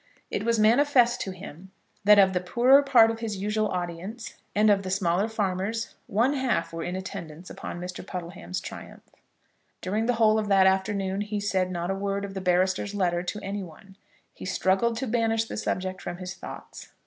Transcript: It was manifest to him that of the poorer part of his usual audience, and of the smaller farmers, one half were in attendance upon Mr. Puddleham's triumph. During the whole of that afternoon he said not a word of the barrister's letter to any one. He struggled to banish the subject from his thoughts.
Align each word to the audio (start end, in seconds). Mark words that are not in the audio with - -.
It 0.31 0.43
was 0.43 0.57
manifest 0.57 1.21
to 1.21 1.31
him 1.31 1.69
that 2.05 2.17
of 2.17 2.33
the 2.33 2.39
poorer 2.41 2.81
part 2.81 3.11
of 3.11 3.19
his 3.19 3.37
usual 3.37 3.67
audience, 3.69 4.33
and 4.55 4.71
of 4.71 4.81
the 4.81 4.89
smaller 4.89 5.27
farmers, 5.27 5.93
one 6.07 6.33
half 6.33 6.73
were 6.73 6.81
in 6.83 6.95
attendance 6.95 7.51
upon 7.51 7.79
Mr. 7.79 8.03
Puddleham's 8.03 8.59
triumph. 8.59 9.03
During 9.79 10.07
the 10.07 10.15
whole 10.15 10.39
of 10.39 10.47
that 10.47 10.65
afternoon 10.65 11.21
he 11.21 11.39
said 11.39 11.69
not 11.69 11.91
a 11.91 11.93
word 11.95 12.25
of 12.25 12.33
the 12.33 12.41
barrister's 12.41 12.95
letter 12.95 13.21
to 13.21 13.39
any 13.43 13.61
one. 13.61 13.95
He 14.33 14.43
struggled 14.45 14.97
to 14.97 15.05
banish 15.05 15.45
the 15.45 15.55
subject 15.55 16.01
from 16.01 16.17
his 16.17 16.33
thoughts. 16.33 16.87